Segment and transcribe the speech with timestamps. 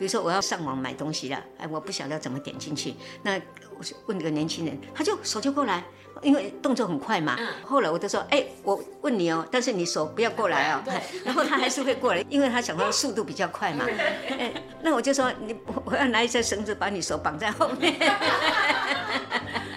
[0.00, 3.38] 比如说我要上网买东西了，哎，我不晓得怎么点进去，那
[3.78, 5.84] 我就问这个年轻人，他就手就过来，
[6.22, 7.38] 因为动作很快嘛。
[7.66, 10.82] 后来我就说，哎，我问你哦，但是你手不要过来哦。
[11.22, 13.84] 然后他还是会过来， 因为他想到速度比较快嘛。
[14.30, 14.50] 哎，
[14.80, 15.54] 那我就说，你
[15.84, 17.94] 我要拿一根绳子把你手绑在后面。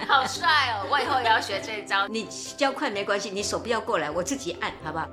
[0.07, 0.87] 好帅哦！
[0.89, 2.07] 我以后也要学这一招。
[2.07, 5.05] 你教快没关系，你手不要过来，我自己按，好不好？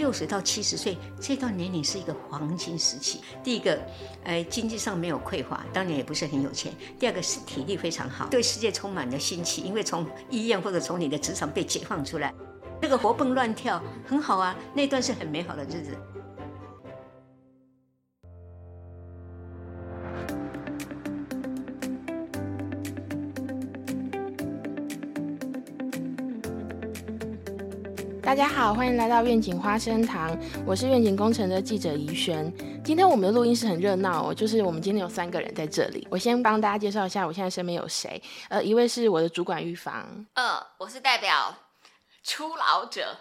[0.00, 3.20] 六十到七十岁这段年龄是一个黄金时期。
[3.44, 3.78] 第一个，
[4.24, 6.72] 呃，经济上没有匮乏，当年也不是很有钱。
[6.98, 12.32] 第二个是体力非常好，对世界充满了新奇，因为从医院或者从你的职场被解放出来，
[12.80, 15.94] 那个活蹦乱跳很好啊，那段是很美好的日子。
[28.30, 32.48] 大家好，欢迎来到愿景花生堂，我是愿景工程的记者怡轩。
[32.84, 36.06] 今天我们的录音室很热闹哦，就是我们今天有三个人在这里。
[36.08, 38.22] 我先帮大家介绍一下，我现在身边有谁？
[38.48, 41.52] 呃，一位是我的主管玉芳，呃，我是代表
[42.22, 43.16] 初老者，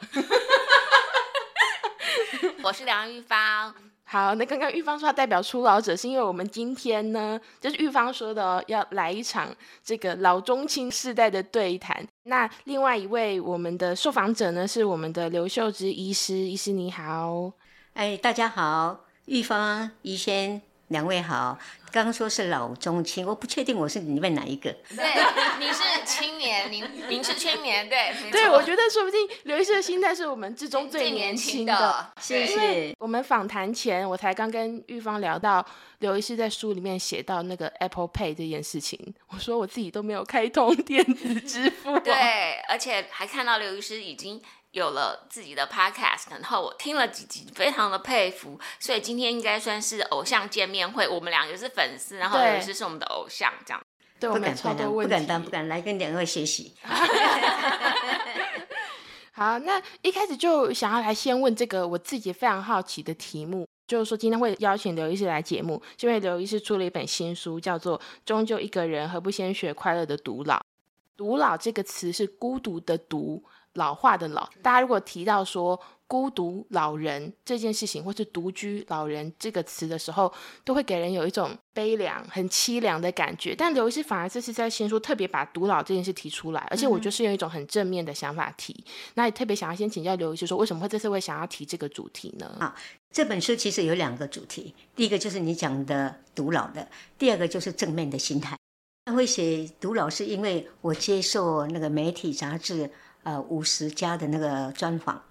[2.62, 3.74] 我是梁玉芳。
[4.12, 12.04] 好，那刚刚玉芳说代表初老者，是因为我们今天呢，就是玉芳说的要来一场这个老中青世代的对谈。
[12.24, 17.52] 那另外一位我们的受访者呢，是我们的刘秀芝医师，医师你好，
[17.94, 21.60] 哎，大家好，玉芳、医生两位好。
[21.92, 24.72] 刚刚说是老中青，我不确定我是里面哪一个。
[24.96, 25.06] 对，
[25.60, 32.14] 你是青年，您您是青年，对，对，我觉得说不定刘医师的心态是我们之中最年轻的。
[32.20, 32.96] 谢谢。
[33.00, 35.66] 我们访谈前，我才刚跟玉芳聊到
[36.00, 42.00] 刘医师在书里面写到那个 Apple Pay 这件事情，我说我自己都没有开通电子支付。
[42.00, 44.42] 对，而且还看到刘医师已经。
[44.72, 51.08] 有了自己的 podcast，然后我听了几集，非常的佩服，所以今天应该算是偶像见面会。
[51.08, 53.82] 我们两个是粉丝，然后刘医师是我们的偶像，这样。
[54.20, 56.76] 对，不敢当，不敢当，不敢来跟两位学习。
[59.32, 70.58] 好，那一开始就想要来先问这个我自己非常好奇的题目，就是说今天会邀请刘医师来节目，因为刘医师出了一本新书，叫做《终究一个人何不先学快乐的独老》。
[71.20, 73.44] 独老这个词是孤独的独。
[73.74, 80.34] 老化的老，大家如果提到说孤独老人这件事情，或是独居老人这个词的时候，
[80.66, 83.54] 都会给人有一种悲凉、很凄凉的感觉。
[83.56, 88.84] 但刘医师反而这次在新书特别把独老这件事提出来，而且我觉得是用一种很正面的想法提。
[89.14, 92.48] 那也特别想要先请教刘医师说，为什么会这次会想要提这个主题呢？
[92.60, 92.76] 啊，
[93.12, 98.59] 这本书其实有两个主题，第一个就是你讲的独老的，第二个就是正面的心态。
[99.12, 102.90] 会写独老是因为我接受那个媒体杂志。
[103.22, 105.22] 呃，五十家的那个专访，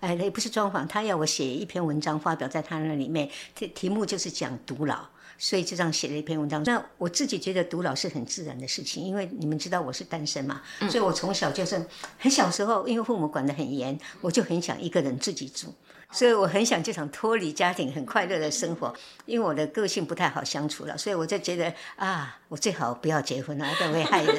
[0.00, 5.06] 哎，也不是专访，他要我写一篇文章发表在他那里面，题题目就是讲独老，
[5.38, 6.60] 所以就这样写了一篇文章。
[6.64, 10.60] 那我自己觉得独老是很自然的事情，因为你们知道我是单身嘛，
[10.90, 11.86] 所以我从小就是
[12.18, 15.72] 很小时候，因为父母管得很严，我就很想一个人自己住。
[16.10, 18.94] 所以我很想就想脱离家庭，很快乐的生活。
[19.24, 24.36] 因为我的个性不太好相处了，所以我就觉得啊，我最好不要结婚了，这样会害人。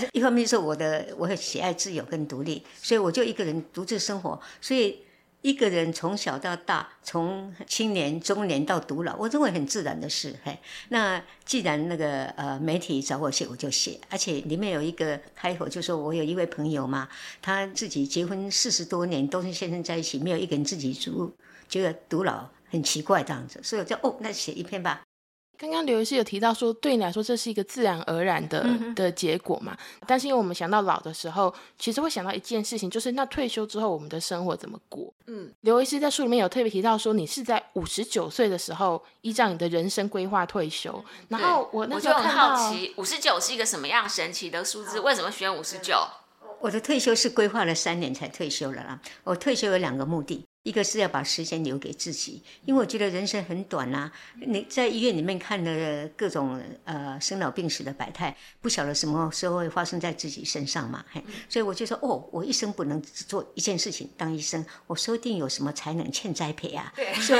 [0.12, 4.40] 一方面是我的，我很喜爱自由跟独立，所以我就一个人独自生活。
[4.60, 5.02] 所以。
[5.42, 10.34] 一个人从小到大，从青年、中年到独老，我认为很自然的事。
[10.42, 14.00] 嘿，那既然那个呃媒体找我写，我就写。
[14.10, 17.08] 而且里面有一个开头，就说我有一位朋友嘛，
[17.40, 21.32] 他自己结婚四十多年，都是先生在一起，没有一个人自己住，
[21.68, 25.02] 觉得独老很奇怪这样子，所以我就哦，那写一篇吧。
[25.58, 28.64] 刚刚刘医师有提到说，对你来说这是一个自然而然的
[28.94, 29.76] 的结果嘛？
[30.06, 35.12] 但是因为我们想到老的时候，其实会想到一件事情，就是那退休之后我们的生活怎么过？
[35.26, 41.04] 嗯，刘医师在书里面有特别提到说，你是在五十九岁的时候依照你的人生规划退休。
[41.28, 45.00] 然后我那时候很好奇，五十九是一个什么样神奇的数字？
[45.00, 45.96] 为什么选五十九？
[46.60, 49.00] 我的退休是规划了三年才退休了啦。
[49.24, 50.44] 我退休有两个目的。
[50.64, 54.10] 一个是要把时间留给自己，因为我觉得人生很短呐。
[54.34, 61.02] 你在医院里面看的各种呃生老病死的百态，不晓得什么时候会发生在自己身上嘛。
[61.10, 66.92] 嘿，所以我就说，哦，我一生不能只做一件事情，当医生，我说不定有什么才能欠栽培啊。
[66.94, 67.38] 对，说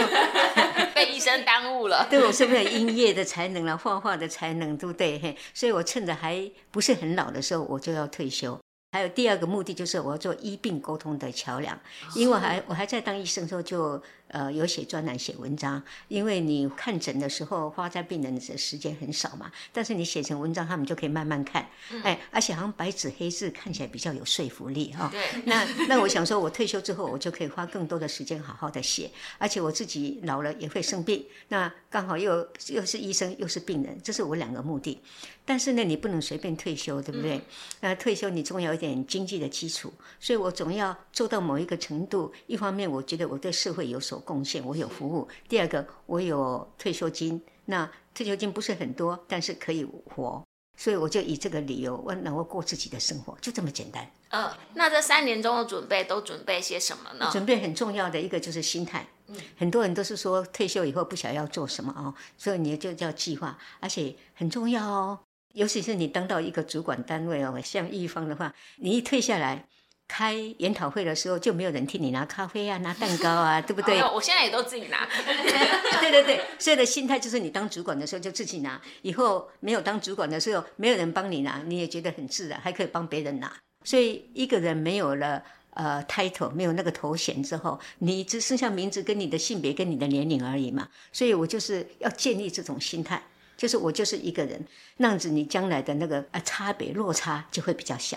[0.95, 2.07] 被医生耽误了。
[2.11, 5.19] 对，我是不是有音乐的才能了，画画的才能，对不对？
[5.19, 8.59] 嘿，所以我趁着还不是很老的时候，我就要退休。
[8.91, 11.79] 还有第二个目的就是我要做医病沟通的桥梁，
[12.15, 21.69] 因为我还我还在当医生的时候就呃，有写专栏、写文章，因为你看诊的时候花在病人的时间很少嘛，但是你写成文章，他们就可以慢慢看，
[22.03, 25.09] 哎，而且好像白纸黑字看起来比较有说服力哈。
[25.11, 25.43] 对。
[25.45, 35.01] 那那我想说，我退休之后，我就可以花更多的时间好好的写，而且我自己老了也会生病，那刚好又又是医生又是病人，这是我两个目的。
[35.45, 37.41] 但是呢，你不能随便退休，对不对？
[37.81, 39.91] 那退休你总要一点经济的基础，
[40.21, 42.31] 所以我总要做到某一个程度。
[42.47, 47.41] 一方面，我觉得我对社会有所贡献，我有服务；第二个，我有退休金。
[47.67, 50.43] 那退休金不是很多，但是可以活，
[50.77, 54.11] 所以我就以这个理由，我能够过自己的生活，就这么简单。
[54.31, 57.29] 嗯，那这三年中的准备都准备些什么呢？
[57.31, 59.07] 准备很重要的一个就是心态。
[59.27, 65.19] 嗯，很多人都是说退休以后不晓得要做什么哦，所以你就叫计划，而且很重要哦。
[65.53, 69.67] 尤其是你当到一个主管单位哦，像一方的话，你一退下来
[70.09, 74.03] 开研讨会的时候，就没有人替你拿咖啡啊、拿蛋糕啊，对不对？
[74.03, 75.07] 我现在也都自己拿。
[76.01, 83.53] 对对对，所以的心态就是你当主管的时候就自己拿，以后没有当主管的时候，没有人帮你拿，你也觉得很自然，还可以帮别人拿。
[83.85, 85.43] 所以一个人没有了
[85.75, 90.89] 呃 title，没有那个头衔之后，你只剩下名字跟你的性别跟你的年龄而已嘛。
[91.13, 93.23] 所以我就是要建立这种心态。
[93.57, 94.65] 就是我就是一个人，
[94.99, 98.17] 那样子你将来的那个呃差别落差就会比较小。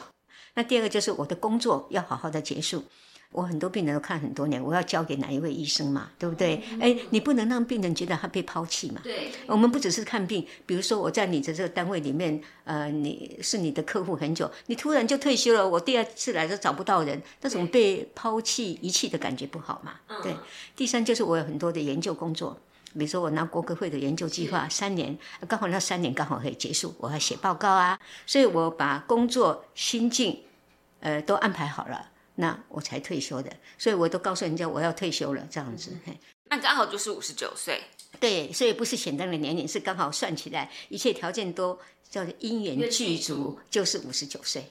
[0.53, 2.83] 那第二个就是我的工作要好好的结束。
[3.33, 6.61] 我很多病人都看很多年，我要交给哪一位医生嘛，对不对？
[6.81, 8.99] 哎，你不能让病人觉得他被抛弃嘛。
[9.05, 9.31] 对。
[9.47, 19.93] 我们不只是看病，比如说我在你的这个单位里面，呃，你是你的客户很久，你突然就退休了，我第二次来都找不到人，那种被抛弃遗弃的感觉不好嘛。
[20.21, 20.35] 对。
[20.75, 22.59] 第三就是我有很多的研究工作。
[22.93, 25.17] 比如说，我拿国科会的研究计划三年，
[25.47, 30.43] 刚好那三年刚好可以结束，我要写报告啊，所以我把工作心境，
[30.99, 33.51] 呃，都安排好了，那我才退休的。
[33.77, 35.91] 所以我都告诉人家我要退休了，这样子。
[36.49, 37.81] 那刚好就是五十九岁。
[38.19, 41.79] 对，所以不是简单的年龄，是刚好算起来，一切条件都
[42.09, 44.69] 叫做因缘具足，就是五十九岁。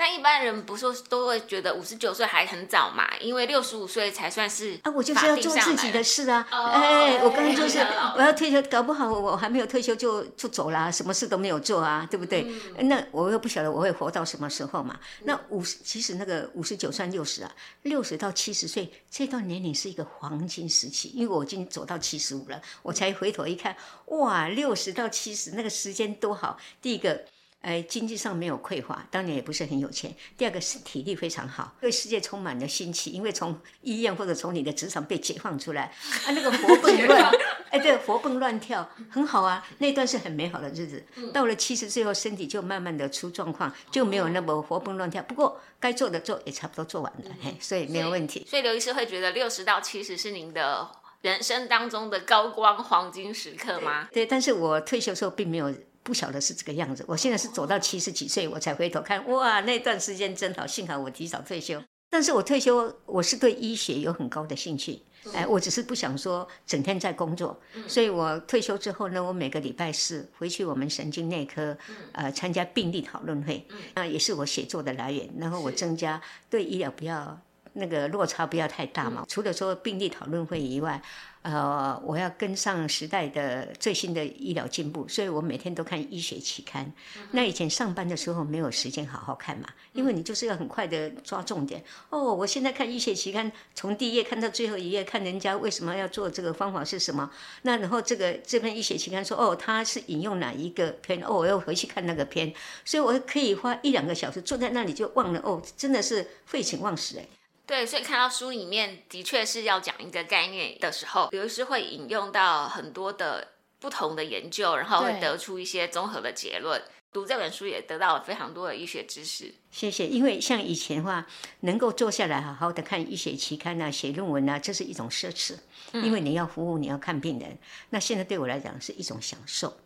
[0.00, 7.78] 那一般人不说都会觉得五十九岁还很早嘛，因为六十五岁才算是啊，我就是要做自己的事啊，哎，我刚刚就是
[8.16, 12.50] 我要退休，搞不好我还没有退休就就走啦，什么事都没有做啊，对不对？
[12.84, 14.98] 那我又不晓得我会活到什么时候嘛。
[15.24, 17.52] 那五十其实那个五十九算六十啊，
[17.82, 23.76] 六十到七十岁这段年龄是一个黄金时期，因为我已经走到七十五了，我才回头一看，
[24.06, 27.26] 哇，六十到七十那个时间多好，第一个。
[27.60, 30.14] 哎，经济上没有匮乏，当年也不是很有钱。
[30.36, 37.30] 第二个是体力非常好，对世界充满了新奇，因为从医院或者从你的职场被解放出来，啊，那个活蹦乱，
[37.70, 39.62] 哎，对，活蹦乱跳，很好啊。
[39.76, 41.04] 那段是很美好的日子。
[41.34, 45.22] 到了七十岁后，身体就慢慢的出状况，就没有那么活蹦乱跳。
[45.24, 48.46] 不过该做的做也差不多做完了，嘿，所以没有问题。
[48.48, 50.90] 所以刘医师会觉得六十到七十是您的
[51.20, 54.08] 人生当中的高光黄金时刻吗？
[54.10, 55.70] 对，但是我退休时候并没有。
[56.02, 61.82] 不晓得是这个样子，我现在是走到七十几岁，我才回头看，哇，那段时间真好，幸好我提早退休。
[62.08, 65.00] 但是我退休，我是对医学有很高的兴趣，
[65.32, 67.56] 哎，我只是不想说整天在工作，
[67.86, 71.76] 所以我退休之后呢，我每个礼拜四回去我们神经内科，
[72.12, 73.64] 呃，参加病例讨论会，
[73.94, 77.40] 那也是我写作的来源，然后我增加对医疗不要
[77.74, 81.00] 那个落差不要太大嘛，除了说病例讨论会以外。
[81.42, 86.92] 呃，我要跟上时代的最新的医疗进步，所以我每天都看医学期刊。
[87.30, 91.82] 那以前上班的时候没有时间好好看嘛，因为你就是要很快的抓重点。
[92.10, 97.30] 哦，我现在看医学期刊，从第一页看到最后一页，看人家为什么要做这个方法是什么。
[97.62, 101.22] 那然后这个这篇医学期刊说，哦，他是引用哪一个篇？
[101.22, 102.52] 哦，我要回去看那个篇，
[102.84, 105.40] 所以我可以花一两个小时坐在那里就忘了。
[105.42, 107.26] 哦，真的是废寝忘食哎。
[107.70, 113.46] 对，所以看到书里面的确是要讲一个概念的时候，刘医师会引用到很多的
[113.78, 116.82] 不同的研究，然后会得出一些综合的结论。
[117.12, 119.54] 读这本书也得到了非常多的医学知识。
[119.70, 121.24] 谢谢，因为像以前的话，
[121.60, 125.54] 能够坐下来好好的看医学期刊啊，写论文啊，这是一种奢侈，
[125.92, 127.56] 因为你要服务，你要看病人。
[127.90, 129.76] 那现在对我来讲是一种享受。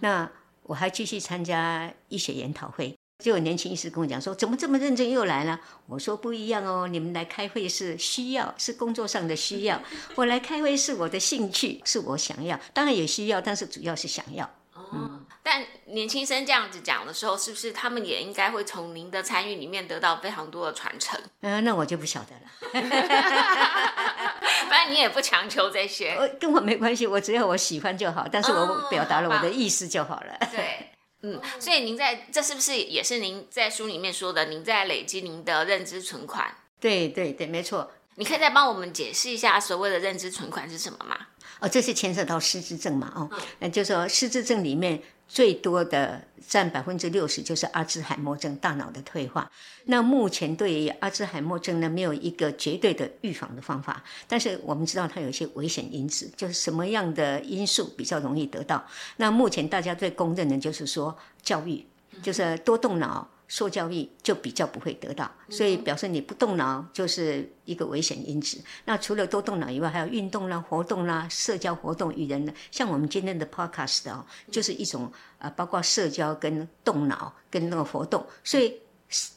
[0.00, 0.28] 那
[0.64, 2.97] 我还继续参加医学研讨会。
[3.22, 9.76] 就有年轻医师跟我讲说：“怎么这么认真又来了？”我说：“不一样哦，你们来开会是需要，是工作上的需要；
[10.14, 12.58] 我来开会是我的兴趣，是我想要。
[12.72, 14.48] 当然也需要，但是主要是想要。”
[14.92, 21.20] 嗯，但年轻生这样子讲的时候，是不是他们也应该会从您的参与里面得到非常多的传承？
[21.40, 22.42] 嗯，那我就不晓得了。
[24.70, 28.28] 反正你也不强求这些，跟我没关系，我只要我喜欢就好。
[28.30, 30.38] 但是我表达了我的意思就好了。
[30.54, 30.90] 对。
[31.22, 34.46] 嗯，所以您在这是不是也是您在书里面说的？
[34.46, 36.56] 您在累积您的认知存款？
[36.78, 37.90] 对对对，没错。
[38.14, 41.16] 你可以再帮我们解释一下所谓的认知存款是什么吗？
[41.60, 43.12] 哦，这是牵涉到失智症嘛？
[43.16, 49.50] 哦，那就是说失智症里面最多的占百分之六十，就是阿兹海默症，大脑的退化。
[49.84, 58.82] 那目前对于阿兹海默症呢，没有一个绝对的预防的方法，但是我们知道它有一些危险因子，就是什么样的因素比较容易得到。
[59.18, 61.84] 那目前大家最公认的就是说教育，
[62.22, 63.28] 就是多动脑。
[63.48, 68.62] 受教育就比较不会得到，所以表示你不动脑就是一个危险因子。
[68.84, 78.80] 那除了多动脑以外，还有运动啦、活动啦、社交活动与人呢，像我们今天的 podcast 哦，就是一种呃，包括社交跟动脑跟那个活动，所以。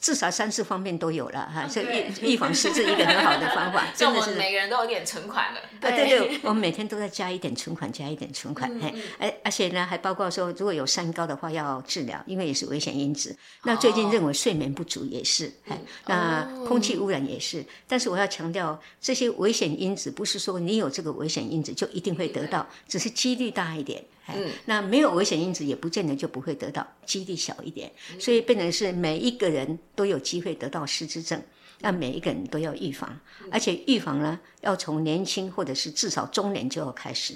[0.02, 1.86] 至少三四方面都有了哈，所以
[2.22, 5.62] 预预防失智一个很好的方法， 真的是每个人都有点存款了。
[5.80, 8.70] 对对对，我们每天都在加一点存款，加一点存款。
[8.82, 13.34] 哎而，而且呢，还包括说，如果有三高的话要治疗，因为也是危险因子。
[13.64, 17.66] 那最近认为睡眠不足也是，哎，那空气污染也是。
[17.88, 24.04] 但是我要强调，这些危险因子不是说你有这个危险因子就一定会得到，只是几率大一点。
[24.36, 31.42] 嗯，那没有危险因子也不见得就不会得到，几率小一点，所以变成是每一个人都有机会得到失智症，
[31.80, 33.20] 那每一个人都要预防，
[33.52, 37.34] 而且预防呢要从年轻或者是至少中年就要开始，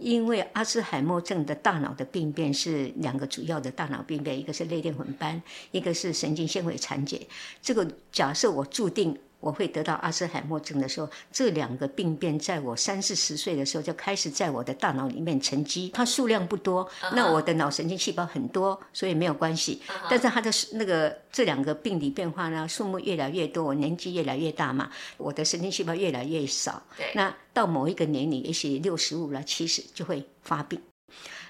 [0.00, 5.40] 因为阿兹海默症的大脑的病变是两个主要的大脑病变，一个是类淀粉斑，
[5.70, 7.26] 一个是神经纤维残解，
[7.60, 9.18] 这个假设我注定。
[9.40, 15.90] 我会得到阿兹海默症的时候，这两个病变在我三四十岁的时候就开始在我的大脑里面沉积。
[15.94, 19.80] 它数量不多，那我的脑神经细胞很多，所以没有关系。
[20.10, 26.82] 但是它的那个这两个病理变化呢，数目越来越多，我年纪越来越大嘛，我的神经细胞越来越少。
[27.14, 30.80] 那到某一个年龄，也许六十五了、七十就会发病。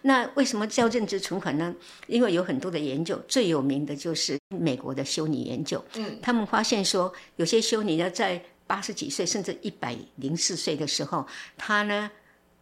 [0.02, 1.74] 那为什么叫认知存款呢？
[2.06, 5.84] 因为有很多的研究，最有名的就是美国的修女研究。
[5.94, 12.10] 嗯，他们发现说，有些修女呢，在八十几岁甚至一百零四岁的时候，她呢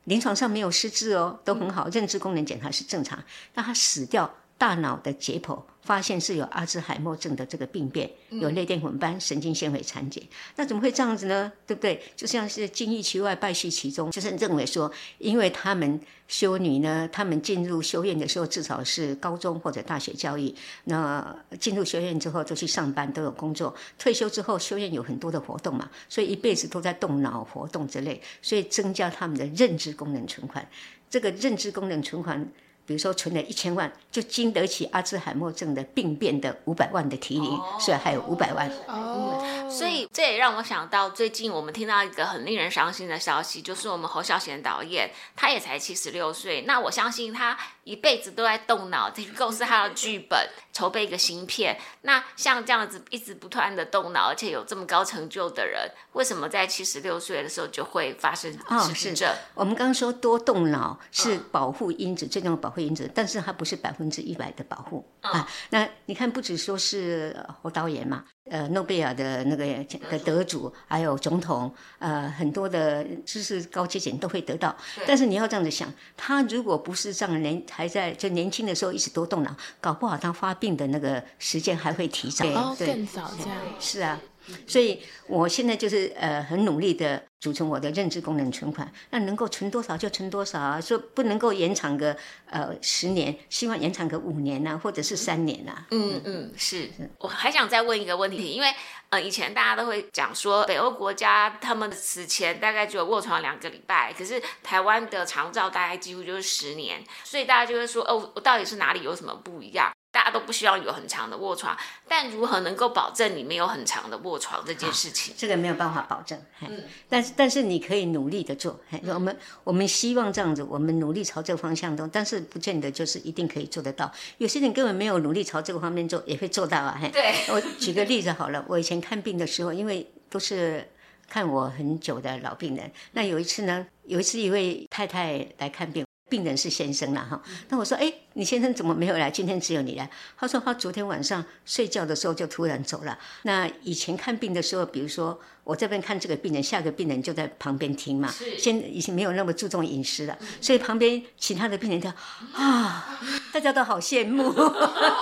[0.04, 3.22] 临床上没有失智哦，都很好，认知功能检查是正常，
[3.52, 4.32] 但她死掉。
[4.58, 10.22] 大脑的解剖发现是有阿兹海默症的这个病变，有类淀粉斑、神经纤维残解。
[10.56, 11.52] 那怎么会这样子呢？
[11.66, 12.02] 对不对？
[12.16, 20.52] 就像是金玉其外，败絮其中，就是认为说，因为他们修女呢，他们进入修院的时候至少是高中或者大学教育，
[20.84, 23.72] 那进入修院之后就去上班，都有工作。
[23.98, 30.66] 退休之后，修院有很多的活动嘛，所以一辈子都在动脑活动之类，所以增加他们的认知功能存款。
[31.08, 32.50] 这个认知功能存款。
[32.86, 37.48] 比如说存了一千万，就经得起阿兹海默症的病变的五百万的提离，
[37.80, 38.70] 所以还有五百万。
[38.86, 39.35] 哦，
[39.68, 46.62] 所以这也让我想到，最近我们听到一个很令人伤心的消息，就是我们侯孝贤导演，他也才七十六岁。
[46.62, 51.76] 那我相信他一辈子都在动脑，去构思他的剧本，筹备一个新片。
[52.02, 58.50] 那像这样子一直不断的动脑，而且有这么高成就的人，为什么在七十六岁的时候就会发生
[58.86, 59.30] 失智症？
[59.54, 62.76] 我们刚刚说多动脑是保护因子，最重要保护。
[62.76, 65.48] 因子，但是它不是百分之一百的保护啊。
[65.70, 69.64] 那你看，不只说是侯导演嘛，呃，诺贝尔的那个
[70.10, 74.74] 的得主，还有总统，呃，很多的知识高阶层都会得到。
[75.06, 83.58] 但是你要这样子想，他如果不是这样年还在就年轻的时候一直多动脑，搞不好他发病的那个时间还会提早，对，更早这样。
[83.80, 84.20] 是啊。
[84.66, 92.16] 所以，我现在就是呃很努力的组成我的认知功能存款，那能够存多少就存多少啊，说不能够延长个
[92.50, 95.86] 呃十年，希望延长个五年呐，或者是三年呐。
[95.90, 96.88] 嗯嗯，是。
[97.18, 98.72] 我还想再问一个问题，因为
[99.10, 109.92] 呃以前大家都会讲说，北欧国家他们此前大概只有卧床两个礼拜，可是台湾的长照大概几乎就是十年，所以大家就会说，哦，我到底是哪里有什么不一样？
[110.26, 111.76] 大家都不希望有很长的卧床，
[112.08, 115.32] 但如何能够保证你没有很长的卧床这件事情？
[115.38, 116.36] 这个没有办法保证。
[116.62, 118.80] 嗯，但是但是你可以努力的做。
[119.14, 124.10] 我们我们希望这样子，我们努力朝这个方向走，但是不见得就是一定可以做得到。
[124.38, 127.00] 有些人根本没有努力朝这个方面做，也会做到啊。
[127.12, 130.90] 对，我举个例子好了，我以前看病的时候，因为都是
[131.28, 136.04] 看我很久的老病人，那有一次呢，有一次一位太太来看病。
[136.28, 139.30] 病人是先生了哈，那我说，哎，你先生怎么没有来？
[139.30, 140.10] 今天只有你来。
[140.36, 143.18] 他说他昨天晚上睡觉的时候就突然走了。
[143.42, 145.40] 那以前看病的时候，比如说。
[145.66, 148.32] 我这边看这个病人，下个病人就在旁边听嘛。
[148.56, 152.08] 现已经没有那么注重饮食了，所以旁边其他的病人都
[152.54, 153.18] 啊，
[153.52, 154.54] 大家都好羡慕，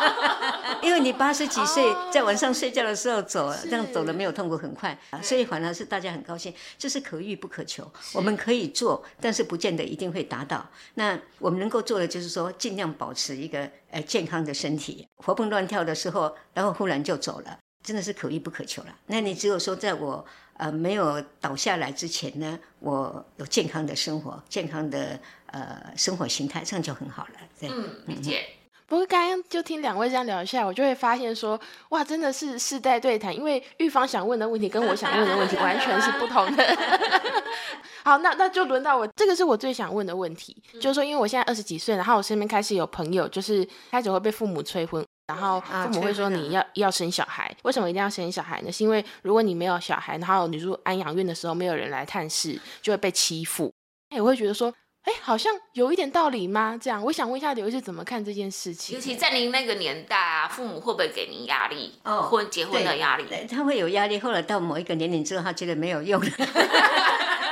[0.84, 1.82] 因为你八十几岁
[2.12, 6.52] 在晚上睡觉的时候走，这样走的没有痛苦，很快，所以反而是大家很高兴。
[6.76, 10.68] 这是可遇不可求，我们可以做，但是不见得一定会达到。
[10.96, 17.58] 那我们能够做的就是说，尽量保持一个呃健康的身体，活蹦乱跳的时候，然后忽然就走了。
[17.84, 18.88] 真的是可遇不可求了。
[19.06, 20.24] 那你只有说，在我
[20.56, 27.34] 呃没有倒下来之前呢，我有健康的生活，健康的呃生活形态，这样就很好了。
[27.60, 28.44] 对，嗯，理解。
[28.86, 36.64] 不过刚刚就听两位这样聊一下，我就会发现说，哇，真的是世代对谈，因为玉芳想问的问题跟我想问的问题完全是不同的。
[38.04, 48.70] 好，那那就轮到我，这个是我最想问的问题，就是说，因为我现在二十几岁，然后我身边开始有朋友，就是开始会被父母催婚，然后父母会说你要要生小孩，为什么一定要生小孩呢？
[48.70, 53.72] 是因为如果你没有小孩，然后你入安养院的时候没有人来探视，就会被欺负。
[54.10, 54.72] 哎，我会觉得说。
[55.04, 56.78] 哎，好像有一点道理吗？
[56.80, 58.94] 这样，我想问一下刘医师怎么看这件事情？
[58.94, 61.92] 尤其在您那个年代啊，父母会不会给您压力？
[62.04, 64.18] 哦，婚结婚的压力，他会有压力。
[64.18, 66.30] 后来到某一个年龄之后，他觉得没有用了。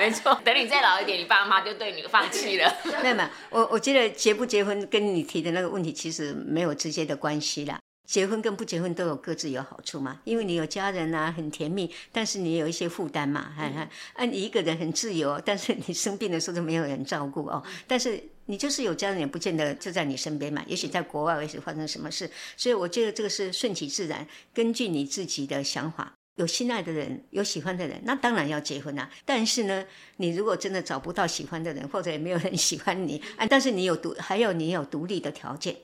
[0.00, 2.74] 没错，等你再老一点，你爸妈就对你放弃了。
[3.04, 7.78] 那么，我我觉得结不结婚跟你提的那个问题其实没有直接的关系啦。
[8.06, 13.86] 结婚跟不结婚都有各自有好处嘛，因为你有家人啊，很甜蜜，但是你有一些负担嘛，哈哈。
[14.14, 17.62] 啊，你一个人很自由，但是你生病的时候都没有人照顾哦。
[17.86, 20.64] 但是你就是有家人，也不见得就在你身边嘛。
[20.66, 26.14] 也许在国外，也许发生什么事，所以我觉得这个是顺其自然，根据你自己的想法。
[26.40, 29.08] 有心爱的人，有喜欢的人，那当然要结婚啦。
[29.26, 29.84] 但是呢，
[30.16, 35.76] 你如果真的找不到喜欢的人，或者也没有人喜欢你，啊，但是你有独，还有你有独立的条件，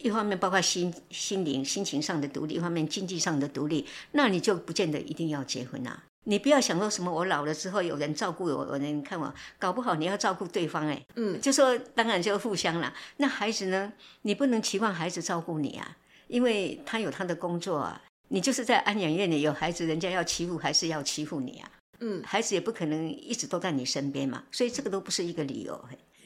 [0.00, 6.04] 一方面包括心心灵、心情上的独立，一方面经济上的独立，那你就不见得一定要结婚啦。
[6.24, 12.90] 你不要想说什么，我老了之后有人照顾我，有人看我，搞不好你要照顾对方，哎，嗯，就说当然就互相了。
[13.18, 18.00] 那孩子呢，你不能期望孩子照顾你啊，因为他有他的工作啊。
[18.32, 21.70] 你就是在安养院里有孩子，人家要欺负还是要欺负你啊？
[22.00, 25.78] 嗯，孩子也不可能一直都在你身边嘛，所以这个都不是一个理由。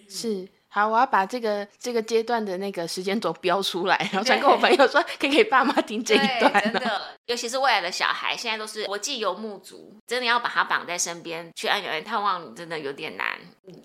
[0.08, 0.46] 是。
[0.76, 6.52] 好，我要把这个这个阶段的那个时间轴标出来，然后传给我朋友说，可以给爸妈听这一段。
[6.52, 13.26] 真的，尤其是未来的小孩，现在都是国际游牧族，真的要把他绑在身边去安养院探望你，真的有点难。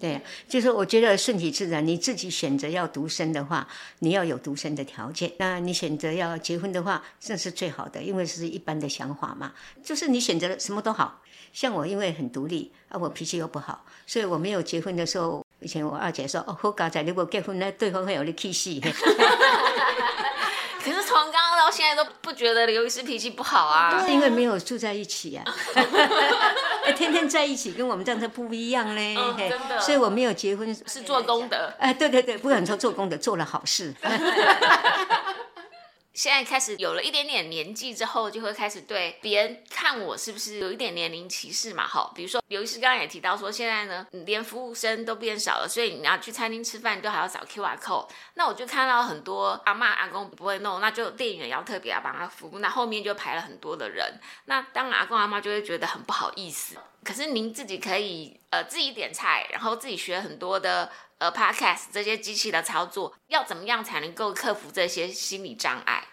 [0.02, 0.20] 对，
[0.50, 3.66] 就是我觉得顺其自然，你自己选择要独生的话，
[4.00, 5.32] 你要有独生的条件。
[5.38, 9.54] 那你选择要结婚的话，这是最好的，因为是一般的想法嘛。
[9.82, 11.22] 就是你选择什么都好，
[11.54, 15.42] 像我因为很独立啊，我脾气又不好，所以我没有结婚的时候。
[15.62, 18.72] 以前我二姐说：“哦，好家仔如果结婚呢，对方会有你气死。”
[20.84, 25.46] 可是从刚刚到现在都不觉得刘医师脾气不好啊，是因为没有住在一起啊。
[26.98, 29.80] 天天在一起跟我们这样子不一样嘞，真的。
[29.80, 31.72] 所以我没有结婚是做功德。
[31.78, 33.94] 哎，对对对，不敢说做功德，做了好事。
[36.14, 41.88] 现在开始有了一点点年纪之后，就会开始对别人看我是不是有一点年龄歧视嘛？
[41.88, 48.10] 哈，比如说刘医师刚刚也提到说，现在呢连服务生都变少了，所以你要去餐厅吃饭，都还要找 Q R code。
[48.34, 54.20] 那我就看到很多阿妈阿公不会弄，那就店员要特别要帮他服务，那后面就排了很多的人。
[54.46, 56.76] 那当然阿公阿妈就会觉得很不好意思。
[57.04, 60.92] 可是您自己可以呃自己点菜，然后自己学很多的。
[61.22, 66.04] 呃，Podcast 这些机器的操作要怎么样才能够克服这些心理障碍？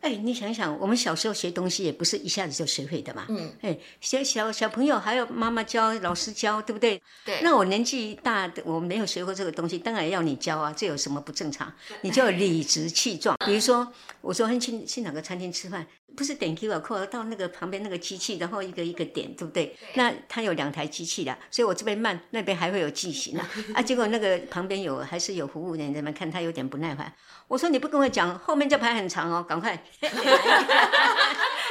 [0.00, 3.26] 哎，你想想，我们小时候学东西也不是一下子就学会的嘛。
[3.28, 7.00] 嗯，哎，小小小朋友还有妈妈教、老师教，对不对？
[7.24, 7.38] 对。
[7.42, 11.72] 那我年纪大的，我没有学过这个东西，当然要你教啊，这有什么不正常？
[12.00, 13.36] 你就理直气壮。
[13.46, 15.86] 比如说，我说去去哪个餐厅吃饭。
[16.16, 19.76] 不是点 Q R code 到那个旁边那个机器，然后一个一个点，对不对？
[19.94, 23.48] 那它有两台机器的，所以我这边慢，那边还会有记型啊。
[23.74, 27.12] 啊，结果那个旁边有还是有服务人在那看他有点不耐烦。
[27.48, 29.82] 我说你不跟我讲，后面这排很长哦，赶快。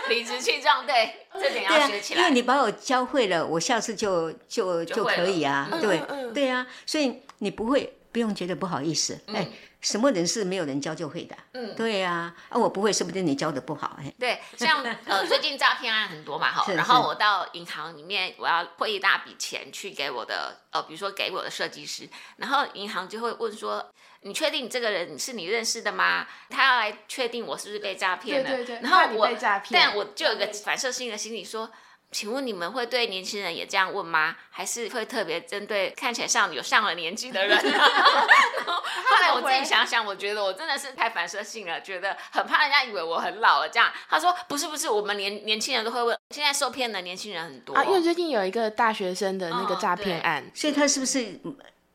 [0.10, 2.20] 理直气壮，对，这点要学起来。
[2.20, 6.02] 因为你把我教会了，我下次就就就可以啊，对
[6.34, 9.48] 对啊，所以你不会不用觉得不好意思，哎。
[9.82, 11.34] 什么人是没有人教就会的？
[11.54, 13.98] 嗯，对呀，啊，我不会，说不定你教的不好。
[13.98, 23.90] 哎，对，像呃， 最近诈骗案很多嘛，哈，然后我到银行里面，我要汇一大笔钱去给我的呃，比如说给我的设计师，然后银行就会问说，
[24.24, 26.28] 你确定这个人是你认识的吗？
[26.50, 28.50] 他要来确定我是不是被诈骗了。
[28.50, 28.82] 对对对。
[28.82, 29.30] 然后我，
[29.72, 31.72] 但我就有个反射性的心理说。
[32.12, 34.36] 请问你们会对年轻人也这样问吗？
[34.50, 37.58] 还是会特别针对看起来像有上了年纪的人？
[37.60, 43.70] 后来我自己想想，我觉得我真的是太反射性了，觉得很怕人家以为我很老了。
[43.70, 47.84] 这样他说不是不是，我们年年轻人都会问，现在受骗的年轻人很多啊。
[47.84, 51.40] 因为最近有一个大学生的那个诈骗案，所以他是不是？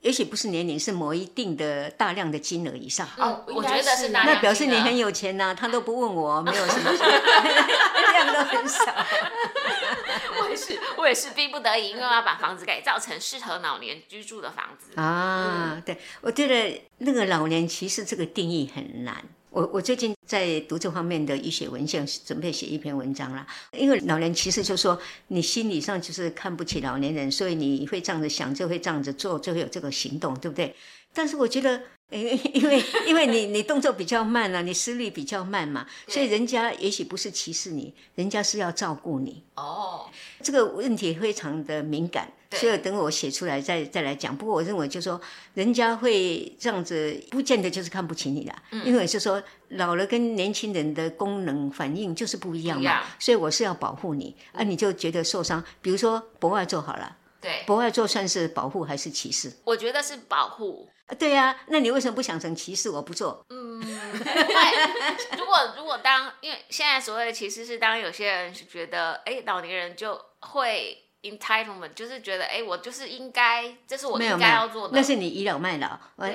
[0.04, 3.08] 也许不是年龄，是某一定的大量的金额以上。
[3.16, 6.92] 哦，我觉得是那表示你很有钱呐，他都不问我，没有什么
[8.12, 8.84] 量都很少。
[10.42, 15.00] 我也是，我也是逼不得已，因为要把房子改造成适合老年居住的房子。
[15.00, 19.24] 啊，对，我觉得那个老年其实这个定义很难。
[19.54, 23.46] 我我最近在读这方面的医学文献，准备写一篇文章了。
[23.72, 30.74] 因为老人其实就说你心理上就是看不起老年人，所以你会这样子想，就会这样子做，就会有这个行动，对不对？
[31.14, 31.80] 但是我觉得。
[32.14, 39.42] 因为因为因为你你动作比较慢啊，你思虑比较慢嘛，所以人家也许不是歧视你，人家是要照顾你。
[39.56, 40.06] 哦，
[40.40, 44.36] 这个问题非常的敏感，所以等我写出来再再来讲。
[44.36, 45.20] 不过我认为就是说，
[45.54, 48.62] 人家会这样子，不见得就是看不起你啦。
[48.70, 55.62] 嗯，因为是说老了跟年轻人的功能反应就是不一样嘛，所以我是要保护你啊，你就觉得受伤。
[55.82, 59.52] 比如说博爱做好了，对，博爱做算是保护还是歧视？
[59.64, 60.88] 我觉得是保护。
[61.18, 62.88] 对呀，那你为什么不想成歧视？
[62.88, 63.44] 我不做。
[63.50, 63.78] 嗯，
[65.36, 74.96] 如果如果当，因为现在所谓的歧视是当有些人是觉得，哎，老年人就会 entitlement，就是觉得，哎，我就是应该，这是我应该要做的。
[74.96, 75.98] 那是你倚老卖老。
[76.16, 76.26] 那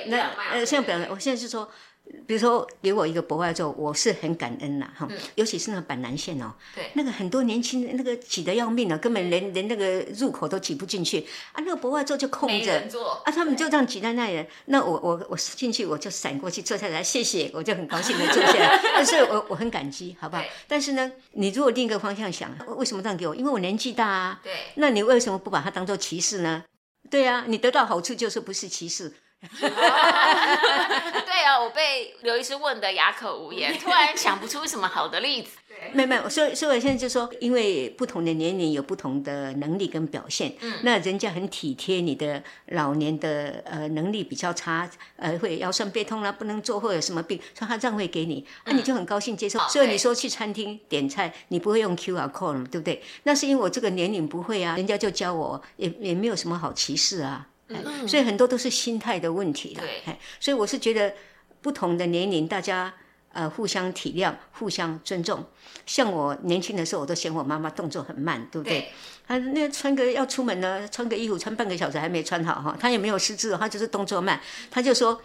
[0.52, 1.68] 呃，现在表，我现在是说。
[2.26, 12.72] 比如说给我一个博外座，我是很感恩呐哈，尤其是那个板南线哦，对，那个很多年轻人那个挤得要命啊，根本连连那个入口都挤不进去啊，那个博外座就空着，
[13.24, 20.42] 啊，他们就这样挤在那里，那我我我进去我就闪过去坐下来，谢谢，我就很高兴的坐下来， 但是我我很感激，好不好？
[20.68, 23.34] 但是呢，你如果另一个方向想，为什么这样给我？
[23.34, 26.64] 因为我年纪大啊，对，那你为什么不把它当做歧视呢？
[27.10, 29.12] 对啊，你得到好处就是不是歧视。
[29.50, 35.50] 对啊，我被刘医师问的哑口无言， 突然想不出什么好的例子。
[35.94, 49.58] 没有没有，所以所以我现在就说，因为不同的年龄有不同的能力跟表现，嗯，那人家很体贴你的老年的呃能力比较差，呃会腰酸背痛啦，不能做或有什么病，说他这样会给你，那你就很高兴接受。
[49.70, 53.02] 所以你说去餐厅点菜，你不会用 Q R code 对不对？
[53.22, 57.46] 那是因为我这个年龄不会啊，人家就教我，也也没有什么好歧视啊。
[58.06, 59.82] 所以很多都是心态的问题了。
[59.82, 61.14] 对，所以我是觉得
[61.60, 62.92] 不同的年龄，大家
[63.32, 65.44] 呃互相体谅、互相尊重。
[65.86, 68.90] 像我年轻的时候，我都嫌我妈妈动作很慢，对不对？
[69.26, 75.20] 啊，那穿个要出门呢，穿个衣服穿半个小时还没穿好哈，她也没有失智，她就是动作慢，她就说。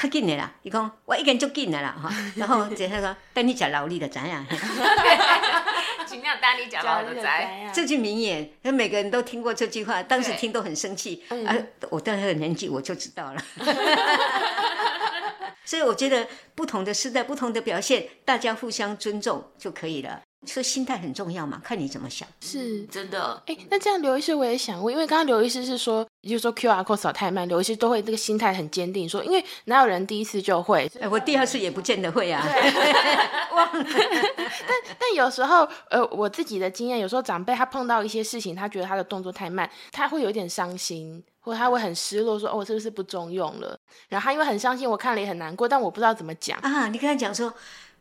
[0.00, 0.54] 快进来啦！
[0.62, 4.46] 伊讲我一个人就进来了哈， 然后接他说等你吃劳力的怎样？
[6.08, 11.22] 尽量搭理讲劳力的宅这句名言，每个人都听过这句话，当时听都很生气。
[11.46, 11.54] 啊，
[11.90, 13.44] 我到那个年纪我就知道了。
[15.64, 20.22] 所以我觉得不同的时代、不同的表现，大家互相尊重就可以了。
[20.46, 22.26] 说心态很重要嘛，看你怎么想。
[22.40, 23.42] 是真的。
[23.46, 30.90] 哎，那这样刘医师我也想问，因为刚刚刘医师是说，就是说 Q R code 扫太慢，刘医师都会这个心态很坚定，说因为哪有人第一次就会？
[31.00, 32.46] 哎，我第二次也不见得会啊。
[33.52, 33.84] 忘了。
[33.90, 43.76] 但但有时候，呃，我自己的经验，有时候长辈他碰到一些事情，他觉得他的动作太慢，他会有点伤心，或者他会很失落，说哦，我是不是不中用了？
[44.08, 46.86] 然后他因为很伤心，我看了也很难过，但我不知道怎么讲啊。
[46.86, 47.52] 你跟他讲说，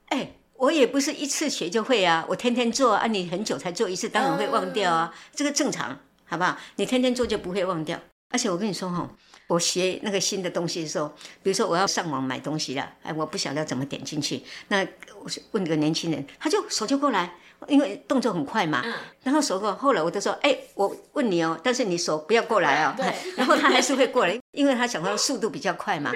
[0.09, 0.31] 哎。
[0.57, 6.57] 我也不是一次学就会啊，我天天做啊，你很久才做一次，当然会忘掉啊，这个正常，好不好？
[6.77, 7.99] 你天天做就不会忘掉。
[8.29, 9.09] 而且我跟你说哈，
[9.47, 11.07] 我学那个新的东西的时候，
[11.41, 14.85] 比如说我要上网买东西了，哎，我不晓得怎么点进去，那
[15.21, 17.35] 我问个年轻人，他就手就过来。
[17.67, 18.83] 因为动作很快嘛，
[19.23, 22.95] 然后手过，后来我就说，哎，我问你哦，但是你手不要过来哦，
[23.35, 26.11] 然后他还是会过来，因为他想到速度比较快嘛，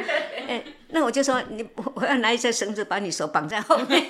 [0.48, 4.08] 哎，那我就说你，我要拿一根绳子把你手绑在后面，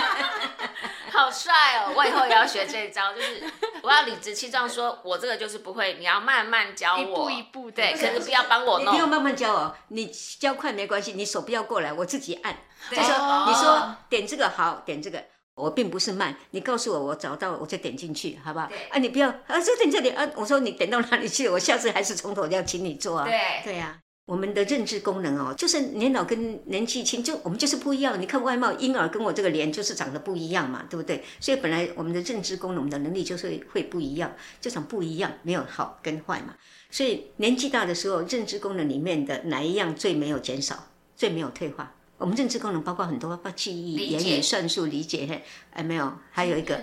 [1.10, 3.42] 好帅哦，我以后也要学这一招，就是
[3.82, 12.54] 我要理直气壮说，我这个就是不会，你要慢慢教我，一步一步，对，可是不要帮我弄，你要慢慢教哦，你教快没关系，你手不要过来，我自己按，
[12.90, 15.24] 就说你说点这个好，点这个。
[15.54, 18.70] 我并不是慢，你告诉我，我找到我就点进去，好不好？
[18.90, 20.26] 啊，你不要啊，就点这里啊。
[20.36, 21.52] 我说你点到哪里去了？
[21.52, 23.24] 我下次还是从头要请你做啊。
[23.24, 28.18] 对对呀，我们的认知功能哦，就是年老跟年纪轻，就我们就是不一样。
[28.20, 31.22] 你看外貌，婴儿跟我这个脸就是长得不一样嘛，对不对？
[31.40, 36.54] 所以本来我们的认知功能、我们的能力就是会不一样，就长不一样，没有好跟坏嘛。
[36.90, 40.86] 所以年纪大的时候，认知功能里面的哪一样最没有减少，
[41.16, 41.94] 最没有退化？
[42.20, 46.78] 我们认知功能包括很多，包括记忆、言语、算术、理解，嘿，哎，没有，还有一个，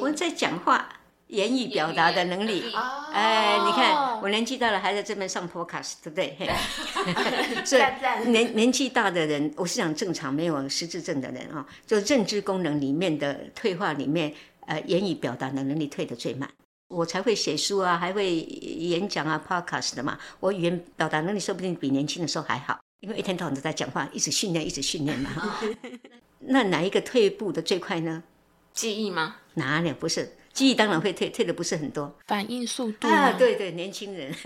[0.00, 0.88] 我在讲话、
[1.26, 2.72] 言语表达的能力。
[3.12, 6.38] 哎，你看，我年纪大了还在这边上 podcast，对不对？
[7.66, 14.32] 所以年年纪大的人，我是讲正常没有失智症的人啊，就认知功能里面的退化里面，
[14.66, 16.48] 呃，言语表达的能力退得最慢。
[16.94, 20.16] 我才会写书啊，还会演讲啊，podcast 的嘛。
[20.38, 22.78] 我语言表达能力说不定比年轻的时候还好。
[23.04, 25.30] 因为一天到晚都在讲话，一直训练，一直训练嘛。
[26.40, 28.22] 那哪一个退步的最快呢？
[28.72, 29.36] 记忆吗？
[29.54, 30.38] 哪里不是？
[30.54, 32.16] 记忆当然会退，退的不是很多。
[32.26, 33.32] 反应速度啊，吗？
[33.36, 34.30] 对对，年轻人，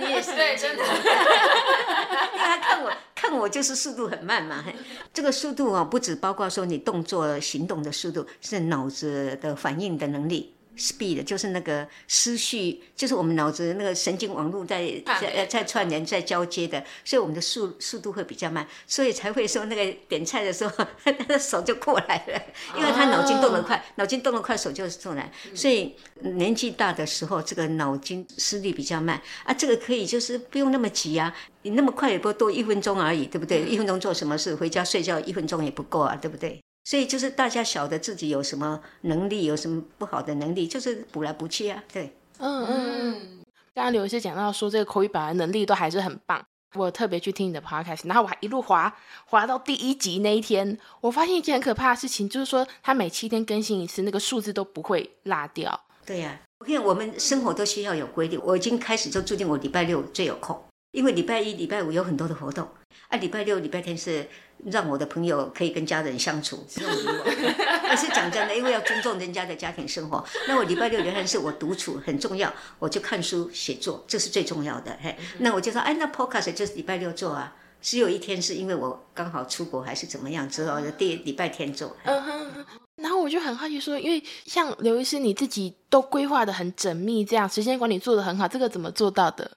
[0.00, 0.82] 你也是 对，真的。
[0.82, 4.74] 因为他看我看我就是速度很慢嘛，嘿
[5.14, 10.55] 这个速度啊，不只包括说你动作行动的速度，是脑子的反应的能力。
[10.76, 22.42] Speed 就是那个思绪，就是我们脑子那个神经网络在在串联在串联、在交接的，所以我们的速速度会比较慢，所以才会说那个点菜的时候， 他的手就过来了，
[22.76, 33.62] 因为他脑筋动得快，脑筋动得快，手就是过来，所以年纪大的时候，这个脑筋思虑比较慢啊，这个可以就是不用那么急啊，你那么快也不多一分钟而已，对不对？
[33.62, 34.54] 一分钟做什么事？
[34.54, 36.60] 回家睡觉一分钟也不够啊，对不对？
[36.86, 41.82] 所以就是大家晓得自己有什么能力，有什么不好的能力，就是补来补去啊。
[41.92, 43.40] 对，嗯嗯嗯。
[43.74, 46.40] 刚刚刘医师讲到说，这个口语表达能力都还是很棒。
[46.76, 48.94] 我特别去听你的 podcast，然后我还一路滑
[49.24, 55.80] 滑到第一集那一天，我发现一件很可怕的事情，就是说他每七天更新一次，那个数字都不会落掉。
[56.04, 58.36] 对呀、我看我们生活都需要有规律。
[58.38, 62.68] 我已经开始就注定我礼拜六最有空，因为礼拜一、礼拜五有很多的活动，
[63.08, 64.28] 啊，礼拜六、礼拜天是
[64.64, 67.80] 让我的朋友可以跟家人相处，我。
[67.84, 74.96] 但是讲真的，因为要尊重人家的家庭生活，那我礼拜六、礼拜天是我独处很重要，我就看书、写作，这是最重要的。
[75.00, 77.54] 嘿，那我就说，哎，那 podcast 就是礼拜六做啊。
[77.82, 81.96] 只有一天是因为我刚好出国还是怎么样之后，第礼拜天做。
[82.04, 82.66] 嗯哼哼。
[82.96, 89.52] 然后我就很好奇说，因为像刘医师你自己都规划的很缜密，这样时间管理做的很好，这个怎么做到的？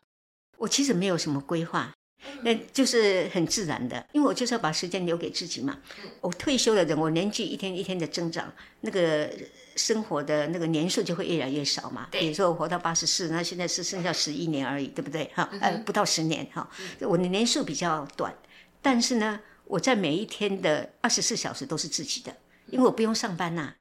[0.58, 1.92] 我其实没有什么规划，
[2.41, 5.77] 那就是很自然的，因为我就是要把时间留给自己嘛。
[6.21, 8.51] 我退休的人，我年纪一天一天的增长，
[8.82, 9.29] 那个
[9.75, 12.08] 生活的那个年数就会越来越少嘛。
[12.12, 15.29] 对比如说我活到八十四，那现在是剩下十一年而已，对不对？
[15.34, 16.69] 哈，呃，不到十年哈，
[17.01, 18.34] 我的年数比较短，
[18.82, 22.36] 但是呢，我在每一天的二十四小时都是自己的，
[22.67, 23.73] 因为我不用上班呐、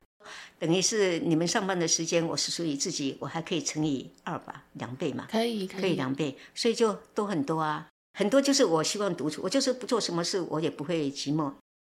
[0.59, 5.27] 等于是你们上班的时间，我是属于自己，我还可以乘以二吧，两倍嘛。
[5.31, 11.53] 可以可可以两倍，所以就都很多啊，很多就是我希望独处，我就是不做什么事，我也不会寂寞。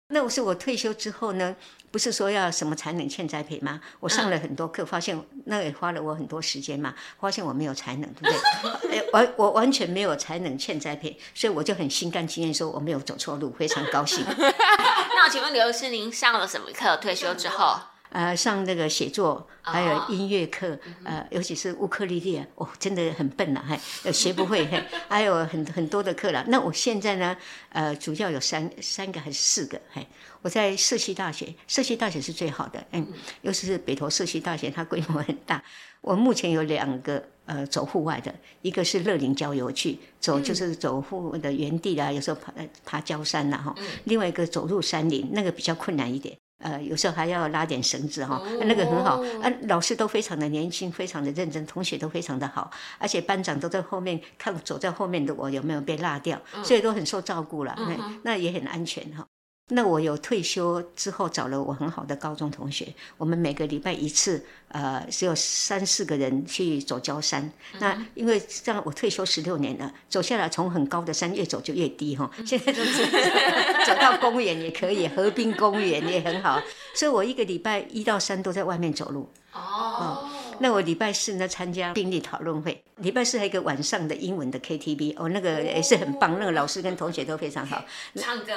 [0.08, 1.56] 那我是我退休之后呢，
[1.90, 3.80] 不是说要什么才能欠栽培吗？
[3.98, 8.38] 我上了很多课，发现那也花了我很多时间嘛，发现我没有才能，对不
[8.88, 8.98] 对？
[9.00, 14.22] 哎完我完全没有才能欠栽培，所以我就很心甘情愿说我没有走错路，非常高兴。
[14.36, 16.96] 那我请问刘医师，您上了什么课？
[16.98, 17.78] 退休之后？
[18.12, 26.44] 呃，上那个写作，还有哦音乐课，呃，尤其是乌克丽丽啊，哦，真的很笨了，嘿，呃学不会，嘿， 还有很很多的课了。
[26.48, 27.34] 那我现在呢，
[27.70, 30.06] 呃，主要有三三个还是四个，嘿，
[30.42, 33.06] 我在社区大学，社区大学是最好的，嗯，
[33.40, 35.62] 尤其是北投社区大学，它规模很大。
[36.02, 46.36] 我目前有两个呃走户外的，一个是乐龄郊游去走，就是走户的原地啦，有时候爬呃爬焦山啦哈，另外一个走入山林，那个比较困难一点。
[46.62, 49.20] 呃，有时候还要拉点绳子哈，那个很好。
[49.42, 59.26] 啊，老师都非常的年轻，非常的认真，同学都非常的好，而且班长都在后面看走在后面的我有没有被落掉，所以都很受照顾了，那那也很安全哈。
[59.68, 67.50] 那我有退休之后找了我很好的高中同学，我们每个礼拜一次，呃，只有三四个人去走焦山。
[67.78, 72.30] 那因为这样，我退休十六年了，走下来从很高的山越走就越低哈。
[72.44, 73.06] 现在就是
[73.86, 76.60] 走到公园也可以，河滨公园也很好。
[76.92, 79.26] 所以我一个礼拜一到三都在外面走路。
[79.54, 80.28] 哦，
[80.60, 87.82] 那我礼拜四呢参加病例讨论会，礼拜四还有一个晚上的英文的 KTV，哦，那个也是很棒，那个老师跟同学都非常好。
[88.16, 88.52] 唱歌。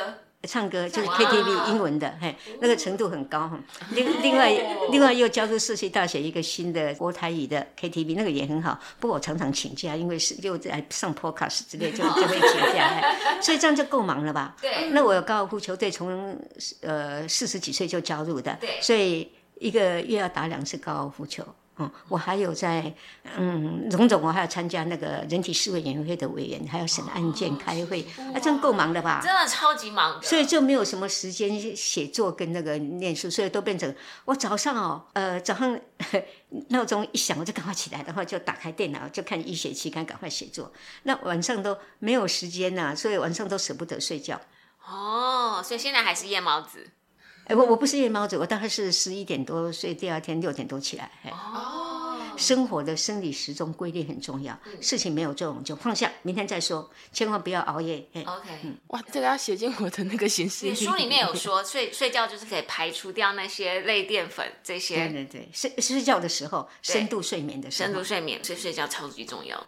[0.45, 3.59] 唱歌就是 KTV 英文的，嘿，那个程度很高哈。
[3.91, 4.51] 另另外
[4.91, 8.79] 另外又加入社区大学一个新的国台语的 KTV，那个也很好。
[8.99, 14.55] 不过我常常请假，因为是又在上 podcast 之类，就就会请假，嘿所以这样就够忙了吧？
[14.61, 16.37] 对那我有高尔夫球队，从
[16.81, 21.43] 呃四十几岁就加入的，对所以一个月要打两次高尔夫球。
[21.77, 22.93] 嗯，我还有在
[23.37, 28.01] 嗯，荣总，我还要参加那个人体事委员会的委员，还要审案件、开会，
[28.33, 29.19] 啊，这样够忙的吧？
[29.21, 30.25] 真的超级忙的。
[30.25, 35.77] 所以就没有什么时间写作跟那个念书，所以都变成我早上哦，呃，早上
[36.69, 40.71] 闹钟一响我就赶快起来，然后就打开电脑就看医学期刊，赶快写作。
[41.03, 44.39] 那晚上都没有时间呐、所以晚上都舍不得睡觉。
[44.87, 46.87] 哦，所以现在还是夜猫子。
[47.45, 51.11] 哎，我我不是夜猫子，我大概是十一点多睡，第二天六点多起来。
[51.21, 58.03] 嘿哦，生活的生理时钟规律很重要，事情没有做我们就放下，明天再说，千万不要熬夜。
[58.13, 58.49] 嘿 OK。
[58.87, 60.65] 哇，这个要写进我的那个形式。
[60.65, 69.67] 你书里面有说，睡睡觉就是可以排除掉那些类淀粉这对些对对，睡睡觉的时候，深度睡眠的时候，深度睡眠，所以睡觉超级重要。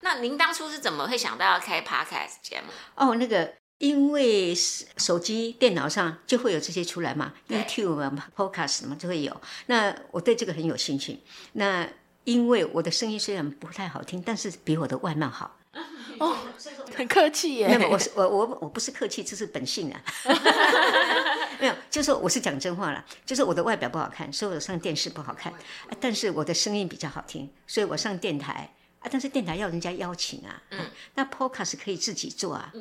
[0.00, 2.68] 那您当初是怎么会想到要开 podcast 节目？
[2.94, 9.38] 哦，那个因为手机、电脑上就会有这些出来嘛，YouTube 嘛、Podcast 嘛就会有。
[9.66, 11.20] 那我对这个很有兴趣。
[11.52, 11.86] 那
[12.24, 15.58] 因为我的声音虽然不太好听，但是比我的外貌好。
[16.18, 16.34] 哦，
[16.94, 17.76] 很客气耶。
[17.76, 20.00] 没有，我是我我我不是客气，这是本性啊。
[21.60, 25.52] 没有，就是我是讲真话了，就是我的外表不好看，所以我上电视不好看。
[26.00, 28.70] 但是我的声音比较好听，所以我上电台。
[29.10, 30.80] 但是电台要人家邀请啊，嗯，
[31.14, 32.72] 那 podcast 可以自己做啊，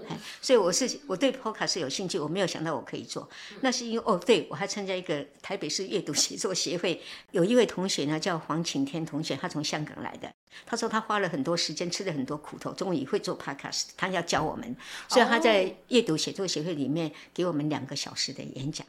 [0.42, 3.30] 所以我是我对 podcast 有兴趣，我没有想到我可以做，
[3.62, 10.34] 那是因为哦，对我还参加一个台北市阅读写作协会，有一位同学呢叫黄晴天同学，他从香港来的，
[10.66, 14.76] 他说他花了很多时间，吃了很多苦头，终于会做 podcast，他要教我们，
[15.08, 18.86] 所以他在阅读写作协会里面给我们两个小时的演讲。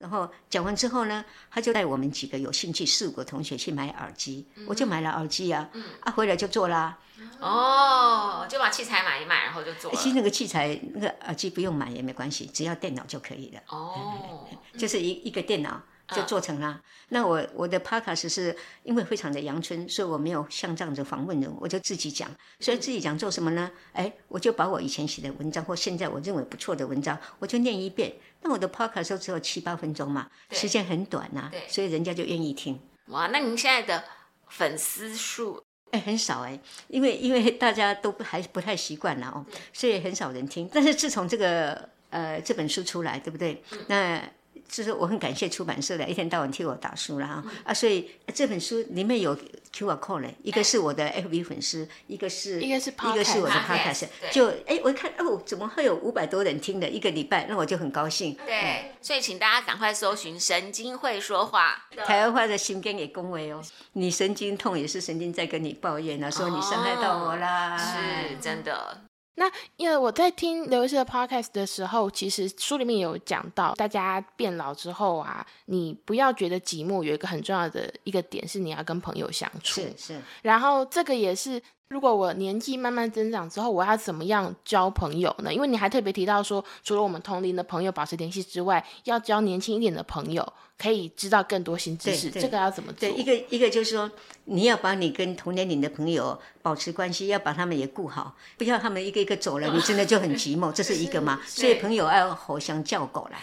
[0.00, 6.98] 然后讲完之后呢，他就带我们几个有兴趣四五个同学去买耳机，我就买了耳机啊，啊回来就做啦。
[7.38, 9.94] 哦，就把器材买一买，然后就做。
[9.94, 13.60] 其实那个器材那个耳机不用买也没关系，只要电脑就可以了。
[13.68, 15.80] 哦，就是一一个电脑。
[16.12, 16.80] 就做成了。
[17.10, 22.28] 那我我的 podcast 是因为非常的阳春，所以我没有像这样子访问人，我就自己讲。
[22.58, 23.70] 所以自己讲做什么呢？
[23.92, 28.12] 哎，我就把我以前写的文章或现在我认为不错的文章，我就念一遍。
[28.42, 32.80] 那我的 podcast 只有七八分钟嘛，时间很短呐，所以人家就愿意听。
[33.06, 34.04] 哇，那您现在的
[34.48, 40.68] 粉丝数哎很少哎，因为因为大家都还不太习惯了哦，所以很少人听。
[40.72, 43.62] 但是自从这个呃这本书出来，对不对？
[43.88, 44.22] 那
[44.70, 47.44] 就是我很感谢出版社的，一天到晚替我打书了哈。
[47.64, 49.36] 啊，所以这本书里面有
[49.72, 58.36] Q R code 嘞，一个是我的 F B 粉丝，一个是一个是一个是我的 Podcast，就哎我一看哦，怎么会有五百多人听的一个礼拜，那我就很高兴。
[58.46, 63.60] 对，所以请大家赶快搜寻神经会说话，台湾话的心跟也恭维哦，
[63.94, 69.09] 你神经痛也是神经在跟你抱怨啊，说你伤害到我啦，是真的。
[69.36, 79.80] 那因为我在听刘医师的 podcast 的时候，其实书里面有讲到，大家变老之后啊，你不要觉得寂寞，有一个很重要的一个点是你要跟朋友相处。
[79.80, 80.20] 是是。
[80.42, 85.54] 然后这个也是，如果我年纪慢慢增长之后，我要怎么样交朋友呢？
[85.54, 90.52] 因为你还特别提到说，除了我们同龄的朋友保持联系之外，要交年轻一点的朋友。
[90.80, 93.00] 可以知道更多新知识，这个要怎么做？
[93.00, 94.10] 对，一个一个就是说，
[94.46, 101.38] 你要把你跟同年龄的朋友保持关系，要把他们也顾好，不要他们一个一个走了，你真的就很寂寞， 这是一个嘛。
[101.46, 103.36] 所以朋友要互相叫狗了。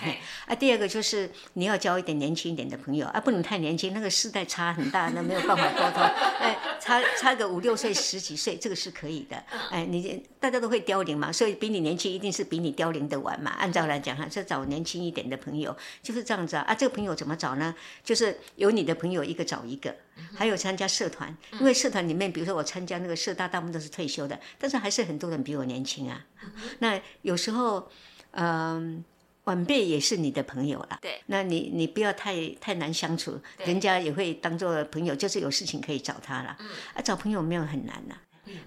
[0.47, 6.01] 啊，第二个就是你要交一点年轻一点的朋友，啊，不能太年轻，那个世代差很大，那没有办法沟通。
[6.41, 9.37] 哎，差差个五六岁、十几岁，这个是可以的。
[9.69, 13.51] 哎，你大家都会凋零嘛，所以比你年轻一定是比你凋零的晚嘛。
[13.51, 16.63] 按照来讲哈，是找年轻一点的朋友，就是这样子啊。
[16.67, 17.75] 啊，这个朋友怎怎么找呢？
[18.05, 19.93] 就是有你的朋友一个找一个，
[20.33, 26.25] 还有参加社团，因为社团里面，比如说我参加那个社大，大部分都是退休的，但是还是很多人比我年轻啊。
[26.79, 27.91] 那有时候，
[28.31, 29.03] 嗯，
[29.43, 30.99] 晚辈也是你的朋友了。
[31.01, 36.57] 对，那你你不要太太难相处，人家也会当做朋友，就是有事情可以找他了。
[36.93, 38.15] 啊，找朋友没有很难呐，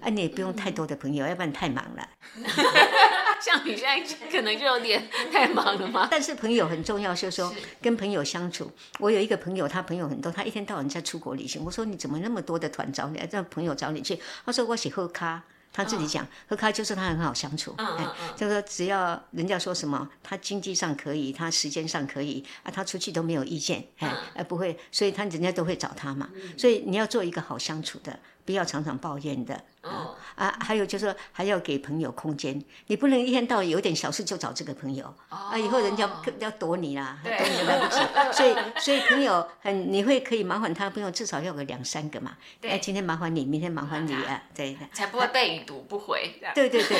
[0.01, 2.07] 啊，你也不用太多的朋友，要不然太忙了。
[3.41, 3.99] 像你现在
[4.29, 6.07] 可能就有点太忙了嘛？
[6.11, 8.71] 但是朋友很重要，就是说跟朋友相处。
[8.99, 11.63] 我有一个朋友，他朋友很多，他一天到晚在出国旅行。
[11.65, 14.19] 我说你怎么那么多的团找你，让朋友找你去？
[14.45, 15.41] 他说我喜喝咖，
[15.73, 17.73] 他自己讲喝咖就是他很好相处。
[17.77, 26.29] 嗯嗯嗯，就说只要人家说什么，他经济上可以，他时间上可以啊，他出去都没有意见，哎，而不会，所以他人家都会找他嘛。
[26.57, 28.19] 所以你要做一个好相处的。
[28.43, 37.99] 不要常常抱怨的哦啊，还有就是还要给朋友空间，你不能一天到晚有点小事就找这个朋友啊，以后人家要躲你啦，躲你来不及。
[38.31, 42.37] 所以所以朋友很你会可以麻烦他朋友至少要个两三个嘛。
[42.59, 46.33] 对，今天麻烦你，明天麻烦你啊，对才不会被已读不回。
[46.55, 46.97] 对对对，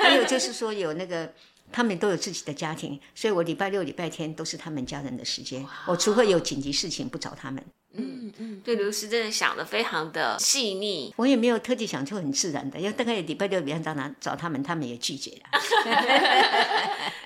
[0.00, 1.32] 还有就是说有那个
[1.72, 7.64] 他们都有自己的家庭，所以我礼拜六礼拜天都是他们家人的时间，我除非有紧急事情不找他们。
[8.64, 15.60] 对，刘师真的想的非常的细腻，我也没有特地想，就很自然的，因为大概礼拜六、礼拜天找他们，他们也拒绝了。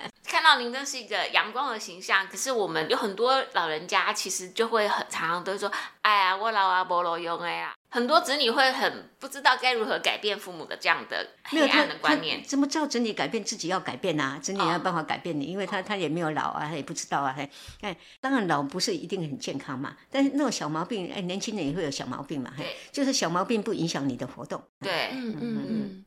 [0.57, 12.41] 您真是一个阳光的形象，可是我们有很多老人家，其实就会很常常都说：“哎呀，我老啊，菠萝用哎呀。”很多子女会很不知道该如何改变父母的这样的黑暗的观念。
[12.41, 14.39] 怎么叫子女改变自己要改变啊？
[14.41, 17.35] 子女要办法改变你，因为他他也没有老啊，他也不知道啊。
[17.81, 22.53] 哎，当然老不是一定很健康嘛，但是那种小毛病，哎，年轻人也会有小毛病嘛。
[22.55, 24.63] 对，就是小毛病不影响你的活动。
[24.79, 26.05] 对，嗯嗯嗯。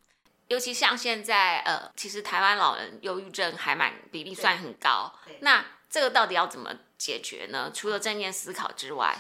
[0.49, 5.13] 尤其像现在，呃，其实台湾老人忧郁症还蛮比例算很高。
[5.41, 7.71] 那这个到底要怎么解决呢？
[7.73, 9.17] 除了正念思考之外，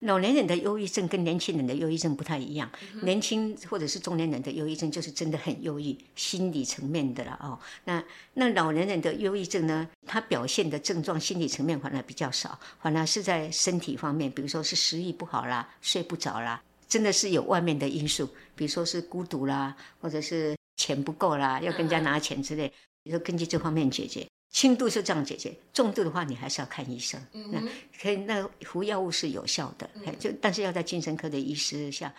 [0.00, 7.58] 老年人的忧郁症跟年轻人的忧郁症不太一样，嗯年轻或者是中年人的忧郁症就是真的很忧郁，心理层面的了哦。
[7.84, 8.02] 那
[8.34, 22.66] 那老年人的忧郁症呢，他表现的症状心理层面反而比较少，反而是在身体方面，比如说是食欲不好啦，睡不着啦，真的是有外面的因素，比如说是孤独啦，或者是钱不够啦，要跟人家拿钱之类，
[23.02, 24.26] 比如说根据这方面解决。
[24.48, 27.20] 轻度就这样解决，重度的话你还是要看医生。
[27.52, 27.60] 那
[28.00, 29.86] 可以，那服药物是有效的，
[30.18, 32.10] 就但是要在精神科的医师下。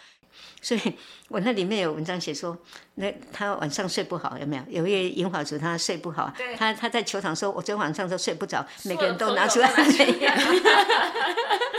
[0.62, 0.94] 所以
[1.30, 2.56] 我那里面有文章写说，
[2.94, 4.64] 那他晚上睡不好，有没有？
[4.70, 9.68] 有一位银华族他睡不好，他他在球场说，我昨天晚上都睡不着，每个人都拿出来？
[9.74, 9.84] 他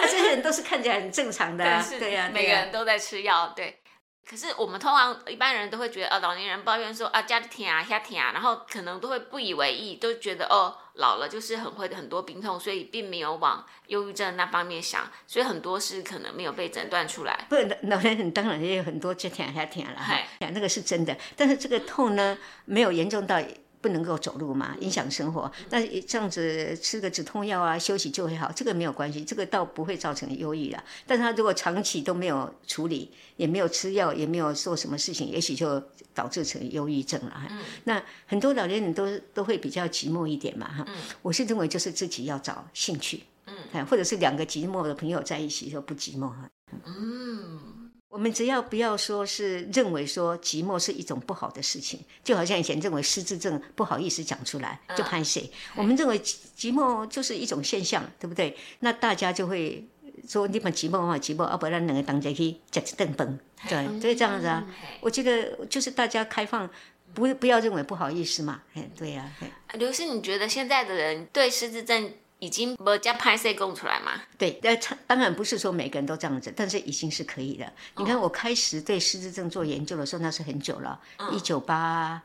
[0.08, 3.78] 这些人都是看起来很正常的、 啊，对呀、啊，每个人都在吃药，对。
[4.28, 17.46] 可是我们通常一般人都会觉得，啊，老年人抱怨说啊，家里疼啊，下疼啊，然后可能都会不以为意，都觉得哦，老了就是很会很多病痛，所以并没有往忧郁症那方面想，所以很多事可能没有被诊断出来。
[17.48, 17.56] 不，
[17.88, 23.40] 老年人当然也有很多就疼下疼了，哈，那个是真的，但是这个痛呢，没有严重到。
[23.80, 25.50] 不能够走路嘛，影响生活。
[25.70, 30.82] 那这样子吃个止痛药啊，休息就会好，这个没有关系，这个倒不会造成忧郁了。
[31.06, 37.42] 但是他如果长期都没有处理，也没有吃药，也没有做什么事情，也许就导致成忧郁症了。
[37.50, 40.94] 嗯、那很多老年人都都会比较寂寞一点嘛，哈、嗯。
[41.22, 46.50] 我是认为就是自己要找兴趣，嗯，或者是两个寂寞的朋友在一起就不寂寞哈。
[46.84, 47.67] 嗯。
[48.08, 55.50] 我们只要不要说是认为说寂寞是一种不好的事情，就好像以前认为失智症不好意思讲出来就拍谁。
[55.76, 58.56] 我们认为寂寞就是一种现象，对不对？
[58.80, 59.86] 那大家就会
[60.26, 63.38] 说你们寂寞嘛，寂寞，要不然两个当家去吃一顿饭，
[63.68, 64.66] 对，就这样子啊。
[65.00, 66.68] 我觉得就是大家开放，
[67.12, 69.46] 不不要认为不好意思嘛，哎，对呀、啊。
[69.74, 72.12] 刘师，你觉得现在的人对失智症？
[72.38, 74.12] 已经不加拍摄供出来吗？
[74.36, 74.76] 对，那
[75.06, 77.72] 当然不是说每个人都这样子，但是已经是可以的。
[77.96, 81.00] 你看，我开始对失智症做研究的时候，那是很久了，
[81.32, 82.22] 一九八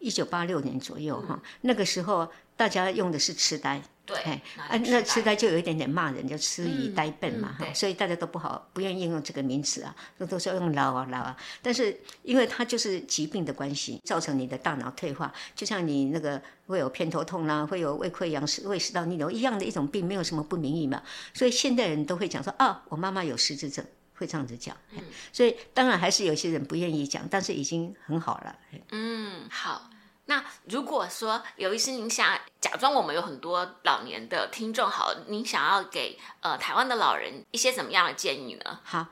[0.00, 1.40] 一九八六年左右哈。
[1.60, 4.16] 那个时候大家用的是痴呆，对，
[4.56, 11.36] 啊，那痴呆就有一点点骂人，就痴疑呆笨嘛哈，所以大家都不好不愿意用这个名词啊，都都说用老啊老啊。
[11.62, 16.40] 但是因为它就是疾病的关系，造成你的大脑退化，就像你那个。
[16.66, 21.02] 会有偏头痛啦、啊，会有胃溃疡、胃食道逆流一样的一种病，没有什么不明义嘛。
[21.34, 23.84] 所以现代人都会讲说啊，我妈妈有失智症，
[24.14, 24.74] 会这样子讲。
[24.92, 28.58] 嗯、所以当然还是有些人不愿意讲，但是已经很好了。
[28.92, 29.90] 嗯，好。
[30.26, 38.80] 那如果说有一次您想假装我们有很多老年的听众，好，您想要给呃台湾的老人一些怎么样的建议呢？
[38.82, 39.06] 好，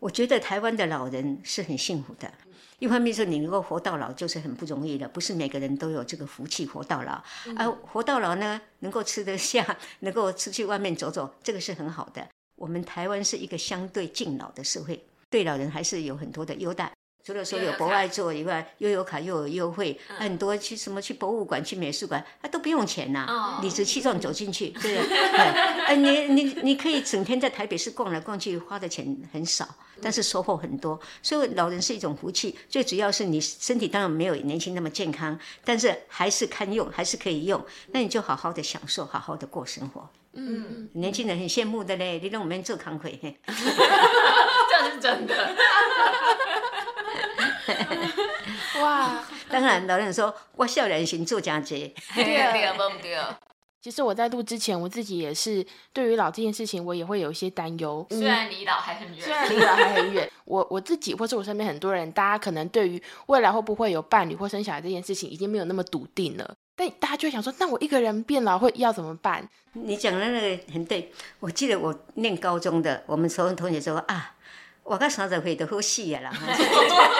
[0.00, 2.32] 我觉得台湾的老人是很幸福的。
[2.78, 7.22] 一方面是你能够活到老，就是很不容易的，不是每个人都有这个福气活到老。
[7.46, 9.64] 嗯、而活到老呢，能够吃得下，
[10.00, 12.28] 能够出去外面走走，这个是很好的。
[12.56, 16.92] 我们台湾是一个相对敬老的社会，对老人还是有很多的优待。
[17.26, 25.18] 除了说有博爱座以外，又有卡又有优惠，嗯、很多去什么去博物馆、去美术馆，啊都不用钱呐、啊，理直气壮走进去，对不对？
[25.90, 29.68] 哎，你你你可以整天在台北市逛来逛去，花的钱很少，
[30.00, 31.00] 但是收获很多。
[31.20, 37.60] 所以老人是一种福气，最主要是你身体当然没有年轻那么健康，但是还是堪用，还是可以用。
[37.88, 40.08] 那你就好好的享受，好好的过生活。
[40.34, 43.18] 嗯，年轻人很羡慕的嘞，你让我们做康亏，
[43.48, 45.56] 这是真的。
[48.82, 49.24] 哇！
[49.48, 53.18] 当然，老人说我少年行做家姐，对对不对？
[53.82, 58.04] 其实我在录之前，我自己也是对于老这件事情，我也会有一些担忧。
[58.10, 66.54] 虽然离老还很远，虽然离老还很远， 我我自己或是我身边很多人，大家可能对于未来会不会有伴侣或生小孩这件事情，已经没有那么笃定了。
[66.74, 69.48] 但大家就会想说，那我一个人变老会要怎么办？
[69.74, 74.32] 你讲的那个很对，我记得我念高中的，我们同同学说啊。
[74.86, 76.30] 我到三十岁都好死呀啦，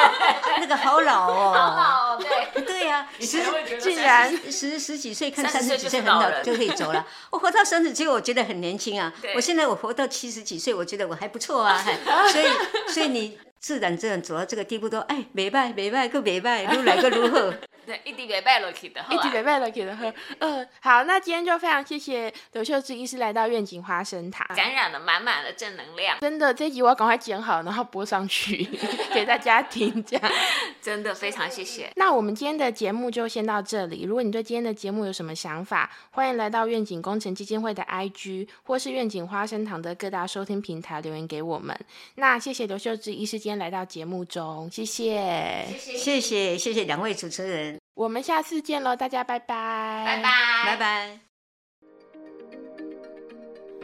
[0.60, 3.42] 那个好老哦，好老哦，对对呀、啊，十
[3.80, 7.04] 竟然十十几岁看三十几岁很老就可以走了。
[7.30, 9.34] 我活到三十几，我觉得很年轻啊对。
[9.34, 11.84] 我现在我活到七十几岁，我觉得我还不错啊。
[12.30, 12.46] 所以
[12.92, 17.52] 所以你自然这样走到这个地步都，哎，没败没败，个没败，如来个如何？
[17.86, 20.12] 对，一滴别拜落去的，一起北拜了给他喝。
[20.40, 24.44] 嗯，好，那今天就非常谢谢刘秀芝医师来到愿景花生堂。
[24.56, 28.68] 感染了满满的正能量，真的，这一集我要赶快剪好，然后播上去
[29.14, 30.32] 给大家听，这样。
[30.82, 31.90] 真的非常谢谢。
[31.96, 34.04] 那我们今天的节目就先到这里。
[34.04, 41.76] 如果你对今天的节目有什么想法，欢迎来到愿景工程基金会的 IG 或是愿景花生堂的各大收听平台留言给我们。
[42.16, 50.30] 那谢谢刘秀芝医师今天来到节目中，谢谢，谢谢谢谢两位主持人，我们下次见喽，大家拜拜，拜拜，
[50.66, 51.18] 拜拜。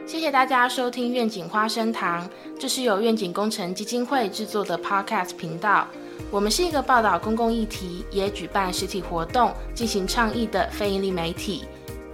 [0.05, 5.87] 谢谢大家收听愿景花生堂，这是由愿景工程基金会制作的 Podcast 频道。
[6.29, 11.65] 我们是一个报道公共议题，也举办实体活动进行倡议的非营利媒体。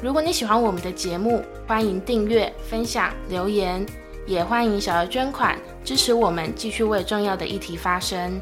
[0.01, 3.85] 如果你喜欢我们的节目，欢迎订阅、分享、留言，
[4.25, 8.39] 也欢迎小额捐款支持我们，继续为重要的议题发声。